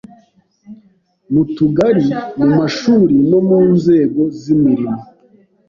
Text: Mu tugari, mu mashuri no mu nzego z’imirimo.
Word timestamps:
Mu 1.33 1.43
tugari, 1.55 2.05
mu 2.37 2.47
mashuri 2.57 3.15
no 3.29 3.39
mu 3.47 3.59
nzego 3.73 4.21
z’imirimo. 4.39 5.01